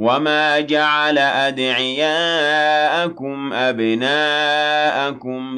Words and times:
وما 0.00 0.60
جعل 0.60 1.18
أدعياءكم 1.48 2.32
أبناءكم 3.52 4.02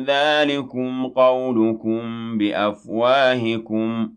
ذلكم 0.07 1.07
قولكم 1.07 2.39
بأفواهكم 2.39 4.11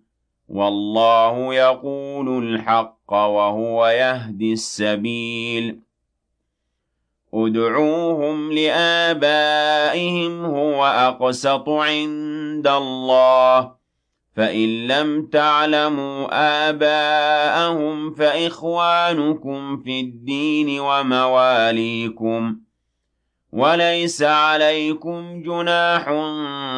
والله 0.49 1.53
يقول 1.53 2.43
الحق 2.43 3.13
وهو 3.13 3.87
يهدي 3.87 4.53
السبيل 4.53 5.79
ادعوهم 7.33 8.51
لآبائهم 8.51 10.45
هو 10.45 10.85
أقسط 10.85 11.69
عند 11.69 12.67
الله 12.67 13.71
فإن 14.35 14.87
لم 14.87 15.25
تعلموا 15.25 16.27
آباءهم 16.69 18.13
فإخوانكم 18.13 19.77
في 19.77 19.99
الدين 19.99 20.79
ومواليكم. 20.79 22.55
وليس 23.51 24.23
عليكم 24.23 25.41
جناح 25.41 26.03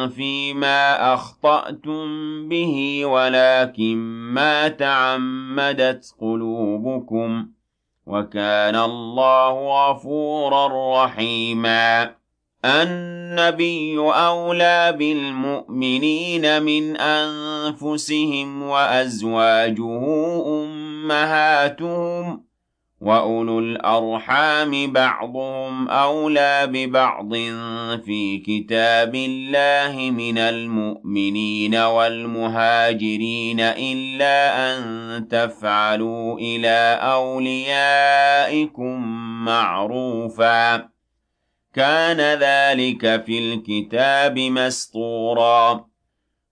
فيما 0.08 1.14
أخطأتم 1.14 2.08
به 2.48 3.04
ولكن 3.04 3.96
ما 4.34 4.68
تعمدت 4.68 6.14
قلوبكم. 6.20 7.46
وكان 8.06 8.76
الله 8.76 9.90
غفورا 9.90 11.04
رحيما. 11.04 12.18
النبي 12.64 13.98
أولى 13.98 14.94
بالمؤمنين 14.98 16.62
من 16.62 16.96
أنفسهم 16.96 18.62
وأزواجه 18.62 20.04
أمهاتهم 20.64 22.48
وأولو 23.00 23.58
الأرحام 23.58 24.92
بعضهم 24.92 25.88
أولى 25.88 26.68
ببعض 26.72 27.34
في 28.04 28.42
كتاب 28.46 29.14
الله 29.14 30.10
من 30.10 30.38
المؤمنين 30.38 31.74
والمهاجرين 31.74 33.60
إلا 33.60 34.70
أن 34.70 35.28
تفعلوا 35.28 36.38
إلى 36.38 36.98
أوليائكم 37.02 39.02
معروفاً 39.44 40.97
كان 41.78 42.20
ذلك 42.20 43.24
في 43.24 43.38
الكتاب 43.38 44.38
مسطورا. 44.38 45.84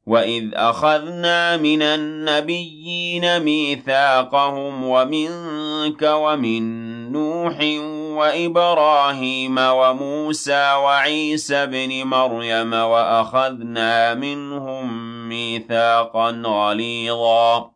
وإذ 0.06 0.50
أخذنا 0.54 1.56
من 1.56 1.82
النبيين 1.82 3.41
ميثاقهم 3.41 4.84
ومنك 4.84 6.03
ومن 6.03 6.62
نوح 7.12 7.59
وإبراهيم 8.19 9.59
وموسى 9.59 10.75
وعيسى 10.75 11.66
بن 11.66 12.04
مريم 12.04 12.72
وأخذنا 12.72 14.14
منهم 14.14 14.88
ميثاقا 15.28 16.43
غليظا. 16.47 17.75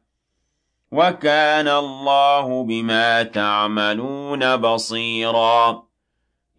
وكان 0.91 1.67
الله 1.67 2.63
بما 2.63 3.23
تعملون 3.23 4.55
بصيرا. 4.57 5.83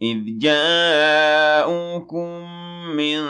إذ 0.02 0.18
جاءوكم 0.38 1.82
من 2.96 3.20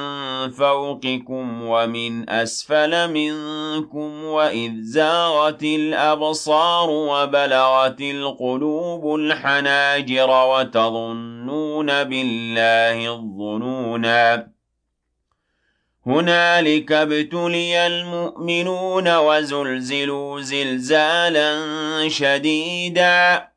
فوقكم 0.50 1.62
ومن 1.62 2.30
أسفل 2.30 3.10
منكم 3.10 4.24
وإذ 4.24 4.72
زاغت 4.80 5.62
الأبصار 5.62 6.90
وبلغت 6.90 8.00
القلوب 8.00 9.14
الحناجر 9.14 10.30
وتظنون 10.30 12.04
بالله 12.04 13.14
الظنونا. 13.14 14.51
هنالك 16.06 16.92
ابتلي 16.92 17.86
المؤمنون 17.86 19.16
وزلزلوا 19.16 20.40
زلزالا 20.40 21.58
شديدا. 22.08 23.48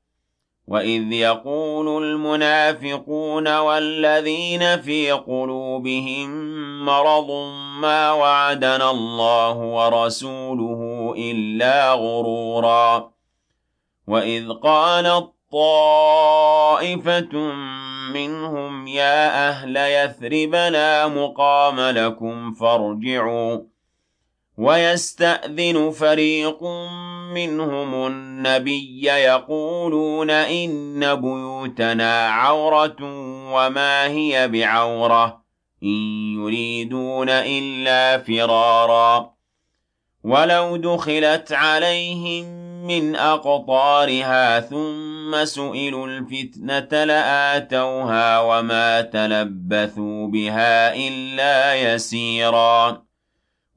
وإذ 0.67 1.11
يقول 1.11 2.03
المنافقون 2.03 3.57
والذين 3.57 4.81
في 4.81 5.11
قلوبهم 5.11 6.29
مرض 6.85 7.31
ما 7.81 8.11
وعدنا 8.11 8.91
الله 8.91 9.57
ورسوله 9.57 11.13
إلا 11.17 11.93
غرورا. 11.93 13.11
وإذ 14.07 14.49
قالت 14.49 15.29
طائفة 15.51 17.29
منهم 18.13 18.87
يا 18.87 19.49
أهل 19.49 19.77
يثرب 19.77 20.55
لا 20.55 21.07
مقام 21.07 21.79
لكم 21.79 22.53
فارجعوا 22.53 23.59
ويستأذن 24.57 25.91
فريق 25.91 26.63
منهم 27.33 28.07
النبي 28.07 29.03
يقولون 29.05 30.29
إن 30.29 31.15
بيوتنا 31.15 32.27
عورة 32.27 32.95
وما 33.53 34.07
هي 34.07 34.47
بعورة 34.47 35.41
إن 35.83 36.33
يريدون 36.39 37.29
إلا 37.29 38.17
فرارا 38.17 39.35
ولو 40.23 40.77
دخلت 40.77 41.51
عليهم 41.51 42.64
من 42.87 43.15
أقطارها 43.15 44.59
ثم 44.59 45.45
سئلوا 45.45 46.07
الفتنة 46.07 47.03
لآتوها 47.03 48.39
وما 48.39 49.01
تلبثوا 49.01 50.27
بها 50.27 50.95
إلا 50.95 51.75
يسيرا. 51.75 53.05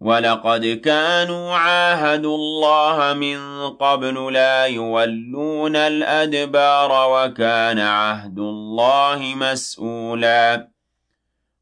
ولقد 0.00 0.67
كانوا 0.85 1.55
عاهدوا 1.55 2.37
الله 2.37 3.15
من 3.15 3.69
قبل 3.71 4.33
لا 4.33 4.67
يولون 4.67 5.77
الأدبار 5.77 6.91
وكان 7.11 7.79
عهد 7.79 8.38
الله 8.38 9.35
مسؤولا 9.37 10.69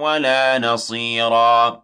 ولا 0.00 0.58
نصيرا. 0.58 1.82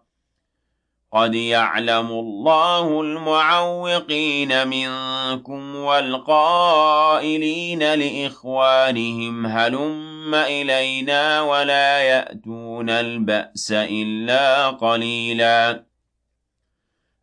قد 1.13 1.35
يعلم 1.35 2.07
الله 2.07 3.01
المعوقين 3.01 4.67
منكم 4.67 5.75
والقائلين 5.75 7.13
لإخوانهم 7.93 9.45
هلم 9.45 10.35
إلينا 10.35 11.41
ولا 11.41 11.99
يأتون 11.99 12.89
البأس 12.89 13.71
إلا 13.71 14.69
قليلاً. 14.69 15.86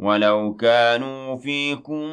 ولو 0.00 0.54
كانوا 0.54 1.36
فيكم 1.36 2.06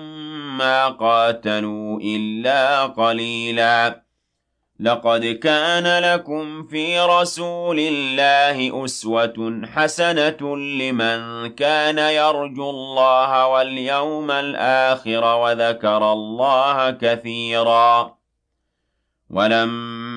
ما 0.57 0.87
قاتلوا 0.87 1.99
إلا 2.03 2.85
قليلا 2.85 4.03
لقد 4.79 5.25
كان 5.25 6.03
لكم 6.03 6.63
في 6.63 6.99
رسول 6.99 7.79
الله 7.79 8.85
أسوة 8.85 9.61
حسنة 9.73 10.57
لمن 10.57 11.49
كان 11.49 11.97
يرجو 11.97 12.69
الله 12.69 13.47
واليوم 13.47 14.31
الآخر 14.31 15.35
وذكر 15.35 16.11
الله 16.13 16.91
كثيرا 16.91 18.17
ولما 19.29 20.16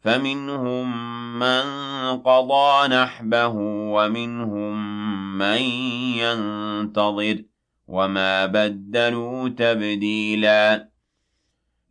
فمنهم 0.00 0.86
من 1.38 1.62
قضى 2.20 2.88
نحبه 2.88 3.52
ومنهم 3.94 4.98
من 5.38 5.62
ينتظر 6.18 7.42
وما 7.88 8.46
بدلوا 8.46 9.48
تبديلا 9.48 10.90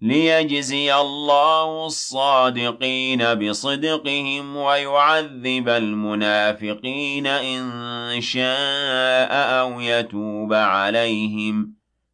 ليجزي 0.02 0.96
الله 0.96 1.86
الصادقين 1.86 3.34
بصدقهم 3.34 4.56
ويعذب 4.56 5.70
المنافقين 5.70 7.28
إن 7.28 8.22
شاء 8.22 9.32
أو 9.32 9.80
يتوب 9.80 10.54
عليهم. 10.54 11.74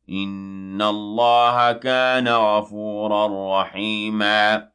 إن 0.09 0.81
الله 0.81 1.71
كان 1.71 2.27
غفورا 2.27 3.61
رحيما. 3.61 4.74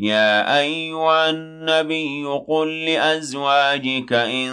يا 0.00 0.58
أيها 0.60 1.30
النبي 1.30 2.24
قل 2.48 2.84
لأزواجك 2.84 4.12
إن 4.12 4.50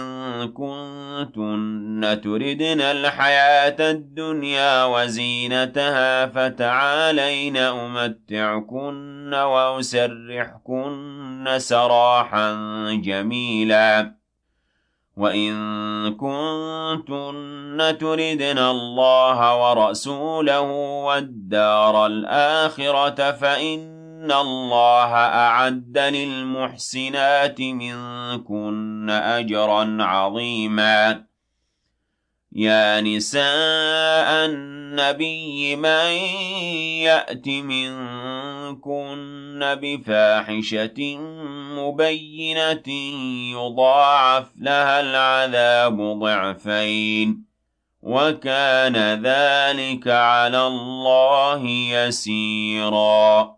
كنتن 0.52 2.20
تردن 2.24 2.80
الحياة 2.80 3.90
الدنيا 3.90 4.84
وزينتها 4.84 6.26
فتعالين 6.26 7.56
أمتعكن 7.56 9.34
وأسرحكن 9.34 10.84
سراحا 11.58 12.52
جميلا. 13.04 14.14
وإن 15.16 15.54
كنتن 16.14 17.96
تردن 18.00 18.58
الله 18.58 19.56
ورسوله 19.56 20.60
والدار 21.06 22.06
الآخرة 22.06 23.30
فإن 23.32 23.97
إِنَّ 24.18 24.32
اللَّهَ 24.32 25.14
أَعَدَّ 25.14 25.98
لِلْمُحْسِنَاتِ 25.98 27.60
مِنكُنَّ 27.60 29.10
أَجْرًا 29.10 29.96
عَظِيمًا. 30.00 31.24
يا 32.52 33.00
نساء 33.00 34.46
النبي 34.46 35.76
من 35.76 36.10
يأت 37.02 37.48
منكن 37.48 38.08
بفاحشة 39.82 41.16
مبينة 41.78 42.88
يضاعف 43.52 44.46
لها 44.58 45.00
العذاب 45.00 46.18
ضعفين. 46.18 47.44
وكان 48.02 49.22
ذلك 49.22 50.08
على 50.08 50.66
الله 50.66 51.66
يسيراً. 51.66 53.57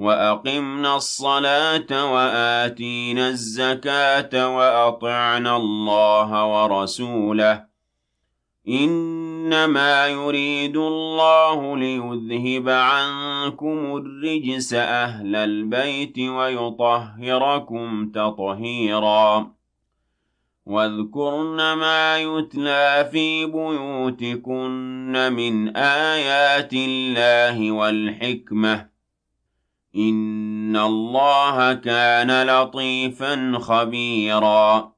وأقمنا 0.00 0.96
الصلاة 0.96 2.12
وآتينا 2.12 3.28
الزكاة 3.28 4.56
وأطعنا 4.56 5.56
الله 5.56 6.44
ورسوله. 6.46 7.64
إنما 8.68 10.06
يريد 10.06 10.76
الله 10.76 11.76
ليذهب 11.76 12.68
عنكم 12.68 13.96
الرجس 13.96 14.74
أهل 14.74 15.36
البيت 15.36 16.18
ويطهركم 16.18 18.10
تطهيرا. 18.10 19.52
واذكرن 20.66 21.72
ما 21.72 22.18
يتلى 22.18 23.08
في 23.12 23.46
بيوتكن 23.46 25.32
من 25.32 25.76
آيات 25.76 26.72
الله 26.72 27.72
والحكمة. 27.72 28.89
إِنَّ 29.96 30.76
اللَّهَ 30.76 31.72
كَانَ 31.74 32.46
لَطِيفًا 32.46 33.58
خَبِيرًا. 33.60 34.92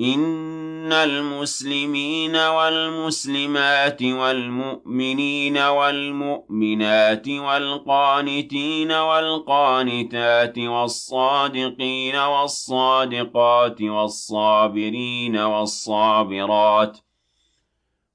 إِنَّ 0.00 0.92
الْمُسْلِمِينَ 0.92 2.36
وَالْمُسْلِمَاتِ 2.36 4.02
وَالْمُؤْمِنِينَ 4.02 5.58
وَالْمُؤْمِنَاتِ 5.58 7.28
وَالْقَانِتِينَ 7.28 8.92
وَالْقَانِتَاتِ 8.92 10.58
وَالصَّادِقِينَ 10.58 12.16
وَالصَّادِقَاتِ 12.16 13.82
وَالصَّابِرِينَ 13.82 15.36
وَالصَّابِرَاتِ 15.38 16.98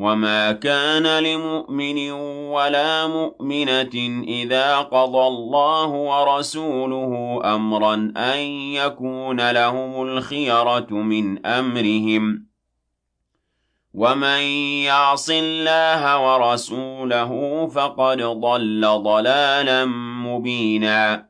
وما 0.00 0.52
كان 0.52 1.24
لمؤمن 1.24 2.10
ولا 2.50 3.06
مؤمنة 3.06 4.24
إذا 4.28 4.78
قضى 4.78 5.26
الله 5.26 5.86
ورسوله 5.86 7.40
أمرا 7.54 7.94
أن 8.16 8.38
يكون 8.74 9.50
لهم 9.50 10.02
الخيرة 10.02 10.86
من 10.90 11.46
أمرهم. 11.46 12.46
ومن 13.94 14.40
يعص 14.84 15.30
الله 15.30 16.02
ورسوله 16.26 17.66
فقد 17.66 18.22
ضل 18.22 18.80
ضلالا 19.02 19.84
مبينا. 20.24 21.29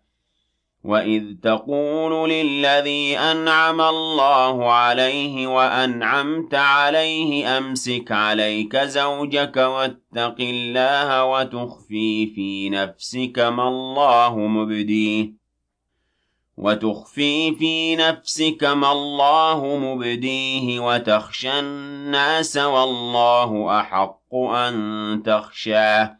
وَإِذْ 0.85 1.25
تَقُولُ 1.43 2.31
لِلَّذِي 2.31 3.19
أَنْعَمَ 3.19 3.81
اللَّهُ 3.81 4.73
عَلَيْهِ 4.73 5.47
وَأَنْعَمْتَ 5.47 6.55
عَلَيْهِ 6.55 7.59
أَمْسِكْ 7.59 8.13
عَلَيْكَ 8.13 8.77
زَوْجَكَ 8.77 9.57
وَاتَّقِ 9.57 10.37
اللَّهَ 10.41 11.25
وَتُخْفِي 11.25 12.27
فِي 12.27 12.69
نَفْسِكَ 12.71 13.39
مَا 13.39 13.69
اللَّهُ 13.69 14.39
مُبْدِيهِ 14.39 15.33
وَتُخْفِي 16.57 17.55
فِي 17.55 17.97
نَفْسِكَ 17.97 18.65
مَا 18.65 18.93
اللَّهُ 18.93 19.77
مُبْدِيهِ 19.77 20.81
وَتَخْشَى 20.81 21.59
النَّاسَ 21.59 22.57
وَاللَّهُ 22.57 23.81
أَحَقُّ 23.81 24.35
أَن 24.35 25.23
تَخْشَاهُ 25.25 26.20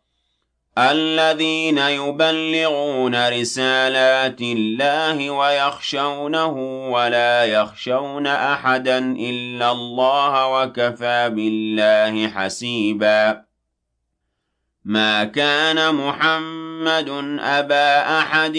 الذين 0.77 1.77
يبلغون 1.77 3.29
رسالات 3.29 4.41
الله 4.41 5.29
ويخشونه 5.29 6.53
ولا 6.91 7.45
يخشون 7.45 8.27
أحدا 8.27 8.97
إلا 9.19 9.71
الله 9.71 10.47
وكفى 10.47 11.29
بالله 11.29 12.27
حسيبا. 12.27 13.41
ما 14.85 15.23
كان 15.23 15.95
محمد 15.95 17.09
أبا 17.39 18.19
أحد 18.19 18.57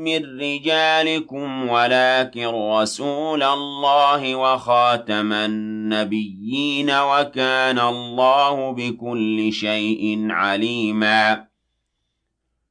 من 0.00 0.40
رجالكم 0.40 1.68
ولكن 1.68 2.46
رسول 2.46 3.42
الله 3.42 4.34
وخاتم 4.34 5.32
النبيين 5.32 6.90
وكان 6.90 7.78
الله 7.78 8.72
بكل 8.72 9.52
شيء 9.52 10.26
عليماً. 10.30 11.49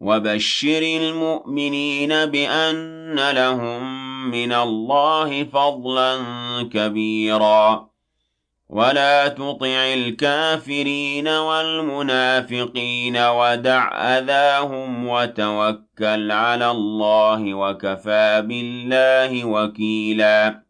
وبشر 0.00 0.82
المؤمنين 0.82 2.26
بأن 2.26 3.30
لهم 3.30 4.00
من 4.30 4.52
الله 4.52 5.44
فضلا 5.44 6.18
كبيرا 6.72 7.90
ولا 8.68 9.28
تطع 9.28 9.94
الكافرين 9.94 11.28
والمنافقين 11.28 13.16
ودع 13.16 13.88
أذاهم 14.18 15.08
وتوكل 15.08 16.32
على 16.32 16.70
الله 16.70 17.54
وكفى 17.54 18.42
بالله 18.46 19.44
وكيلا 19.44 20.69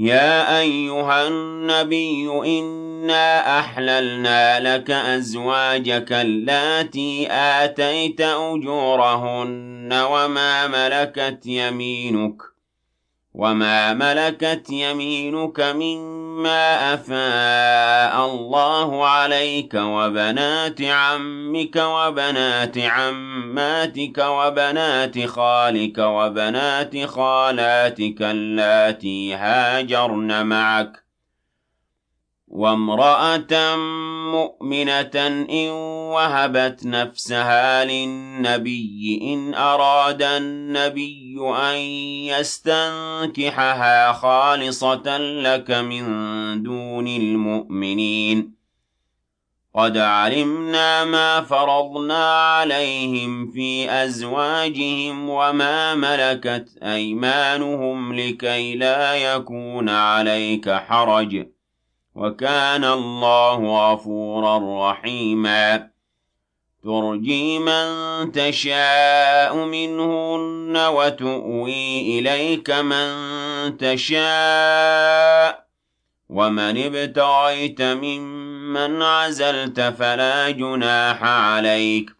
يا 0.00 0.60
أيها 0.60 1.28
النبي 1.28 2.30
إنا 2.60 3.58
أحللنا 3.58 4.60
لك 4.60 4.90
أزواجك 4.90 6.12
اللاتي 6.12 7.26
آتيت 7.30 8.20
أجورهن 8.20 9.92
وما 9.92 10.66
ملكت 10.66 11.46
يمينك 11.46 12.42
وما 13.34 13.94
ملكت 13.94 14.70
يمينك 14.70 15.60
مما 16.30 16.94
أفاء 16.94 18.26
الله 18.26 19.06
عليك 19.08 19.74
وبنات 19.74 20.82
عمك 20.82 21.76
وبنات 21.76 22.78
عماتك 22.78 24.18
وبنات 24.18 25.26
خالك 25.26 25.98
وبنات 25.98 27.06
خالاتك 27.06 28.22
اللاتي 28.22 29.34
هاجرن 29.34 30.46
معك 30.46 30.99
وامرأة 32.50 33.76
مؤمنة 34.32 35.46
إن 35.50 35.68
وهبت 36.10 36.86
نفسها 36.86 37.84
للنبي 37.84 39.20
إن 39.22 39.54
أراد 39.54 40.22
النبي 40.22 41.36
أن 41.56 41.76
يستنكحها 42.38 44.12
خالصة 44.12 45.18
لك 45.18 45.70
من 45.70 46.02
دون 46.62 47.08
المؤمنين. 47.08 48.54
قد 49.74 49.98
علمنا 49.98 51.04
ما 51.04 51.40
فرضنا 51.40 52.48
عليهم 52.56 53.50
في 53.50 53.90
أزواجهم 53.90 55.28
وما 55.28 55.94
ملكت 55.94 56.78
أيمانهم 56.82 58.12
لكي 58.12 58.74
لا 58.76 59.14
يكون 59.14 59.88
عليك 59.88 60.70
حرج. 60.70 61.59
وكان 62.14 62.84
الله 62.84 63.92
غفورا 63.92 64.90
رحيما. 64.90 65.90
ترجي 66.84 67.58
من 67.58 67.86
تشاء 68.32 69.56
منهن 69.56 70.76
وتؤوي 70.76 72.18
إليك 72.18 72.70
من 72.70 73.10
تشاء. 73.76 75.66
ومن 76.28 76.84
ابتغيت 76.86 77.82
ممن 77.82 79.02
عزلت 79.02 79.80
فلا 79.80 80.50
جناح 80.50 81.24
عليك. 81.24 82.19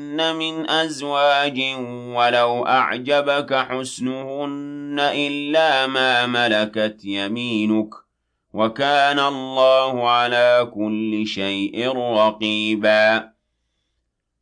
من 0.15 0.69
أزواج 0.69 1.61
ولو 2.15 2.65
أعجبك 2.65 3.53
حسنهن 3.53 4.97
إلا 4.99 5.87
ما 5.87 6.25
ملكت 6.25 7.05
يمينك 7.05 7.89
وكان 8.53 9.19
الله 9.19 10.09
على 10.09 10.71
كل 10.73 11.27
شيء 11.27 11.97
رقيبا 11.97 13.30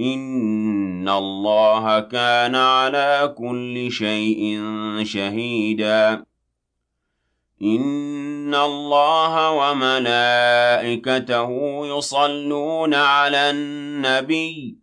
إن 0.00 1.08
الله 1.08 2.00
كان 2.00 2.54
على 2.54 3.34
كل 3.38 3.92
شيء 3.92 4.62
شهيدا. 5.02 6.24
إن 7.62 8.54
الله 8.54 9.50
وملائكته 9.50 11.50
يصلون 11.86 12.94
على 12.94 13.50
النبي. 13.50 14.78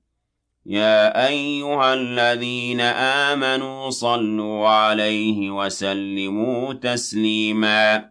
يا 0.65 1.27
أيها 1.27 1.93
الذين 1.93 2.81
آمنوا 2.81 3.89
صلوا 3.89 4.69
عليه 4.69 5.51
وسلموا 5.51 6.73
تسليما. 6.73 8.10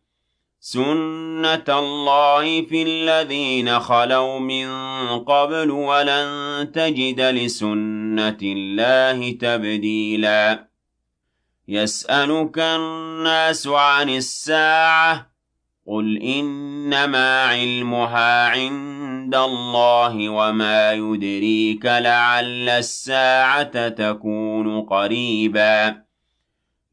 سنة 0.63 1.65
الله 1.69 2.61
في 2.61 2.83
الذين 2.83 3.79
خلوا 3.79 4.39
من 4.39 4.69
قبل 5.19 5.71
ولن 5.71 6.71
تجد 6.71 7.21
لسنة 7.21 8.37
الله 8.41 9.31
تبديلا 9.31 10.67
يسألك 11.67 12.59
الناس 12.59 13.67
عن 13.67 14.09
الساعة 14.09 15.31
قل 15.87 16.17
إنما 16.17 17.43
علمها 17.43 18.47
عند 18.47 19.35
الله 19.35 20.29
وما 20.29 20.93
يدريك 20.93 21.85
لعل 21.85 22.69
الساعة 22.69 23.87
تكون 23.89 24.81
قريبا 24.81 26.10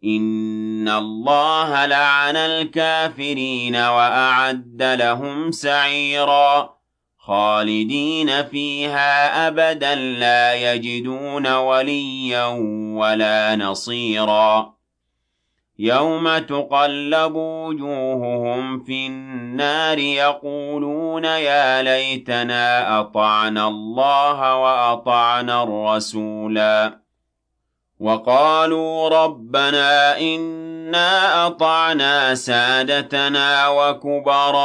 إن 0.04 0.88
الله 0.88 1.87
لعن 1.87 2.37
الكافرين 2.37 3.76
وأعد 3.76 4.82
لهم 4.82 5.50
سعيرا 5.50 6.78
خالدين 7.18 8.44
فيها 8.44 9.48
أبدا 9.48 9.94
لا 9.94 10.54
يجدون 10.54 11.46
وليا 11.46 12.46
ولا 12.98 13.56
نصيرا 13.56 14.74
يوم 15.78 16.38
تقلب 16.38 17.34
وجوههم 17.34 18.80
في 18.84 19.06
النار 19.06 19.98
يقولون 19.98 21.24
يا 21.24 21.82
ليتنا 21.82 23.00
أطعنا 23.00 23.68
الله 23.68 24.56
وأطعنا 24.56 25.62
الرسولا 25.62 27.08
وقالوا 28.00 29.08
ربنا 29.08 30.20
إنا 30.20 31.46
أطعنا 31.46 32.34
سادتنا 32.34 33.68
وكبراءنا 33.68 34.58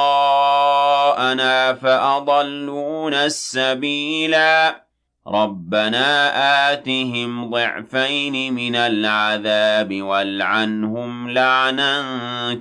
فأضلونا 1.74 3.26
السبيلا. 3.26 4.84
رَبَّنَا 5.28 6.72
آتِهِمْ 6.72 7.50
ضِعْفَيْنِ 7.50 8.54
مِنَ 8.54 8.76
الْعَذَابِ 8.76 10.02
وَالْعَنْهُمْ 10.02 11.30
لَعْنًا 11.30 12.04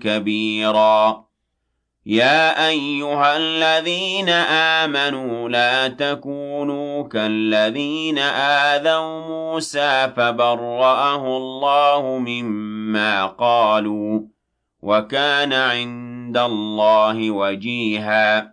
كَبِيرًا. 0.03 1.25
يَا 2.07 2.69
أَيُّهَا 2.69 3.37
الَّذِينَ 3.37 4.29
آمَنُوا 4.29 5.49
لَا 5.49 5.89
تَكُونُوا 5.89 6.82
كَالَّذِينَ 7.09 8.19
آذَوْا 8.19 9.29
مُوسَىٰ 9.29 10.13
فَبَرَّأَهُ 10.17 11.37
اللَّهُ 11.37 12.19
مِمَّا 12.19 13.27
قَالُوا 13.27 14.21
وَكَانَ 14.83 15.53
عِندَ 15.53 16.37
اللَّهِ 16.37 17.31
وَجِيهًا. 17.31 18.53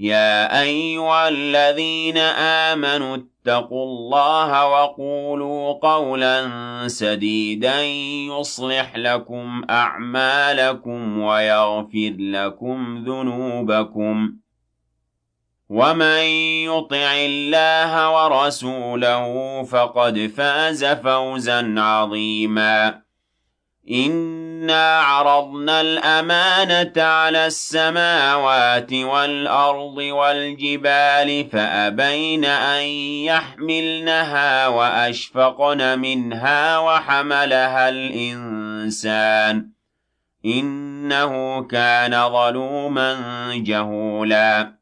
يا 0.00 0.62
أيها 0.62 1.28
الذين 1.28 2.18
آمنوا 2.18 3.16
اتقوا 3.16 3.84
الله 3.84 4.68
وقولوا 4.68 5.72
قولا 5.72 6.48
سديدا 6.86 7.82
يصلح 7.82 8.96
لكم 8.96 9.62
أعمالكم 9.70 11.18
ويغفر 11.18 12.14
لكم 12.18 13.04
ذنوبكم. 13.06 14.32
ومن 15.72 16.24
يطع 16.68 17.12
الله 17.16 18.10
ورسوله 18.10 19.24
فقد 19.64 20.32
فاز 20.36 20.84
فوزا 20.84 21.74
عظيما 21.80 23.00
إِنَّا 23.90 24.98
عَرَضْنَا 25.00 25.80
الْأَمَانَةَ 25.80 27.02
عَلَى 27.02 27.46
السَّمَاوَاتِ 27.46 28.92
وَالْأَرْضِ 28.92 29.96
وَالْجِبَالِ 29.96 31.48
فَأَبَيْنَ 31.52 32.44
أَن 32.44 32.82
يَحْمِلْنَهَا 33.26 34.68
وَأَشْفَقْنَ 34.68 35.98
مِنْهَا 35.98 36.78
وَحَمَلَهَا 36.78 37.88
الْإِنسَانُ 37.88 39.70
إِنَّهُ 40.46 41.62
كَانَ 41.62 42.28
ظَلُومًا 42.28 43.14
جَهُولًا 43.56 44.81